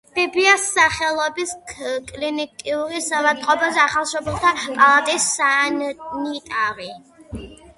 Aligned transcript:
ფიფიას 0.17 0.63
სახელობის 0.77 1.51
კლინიკური 2.07 3.03
საავადმყოფოს 3.09 3.77
ახალშობილთა 3.85 4.55
პალატის 4.65 5.29
სანიტარი. 5.37 6.91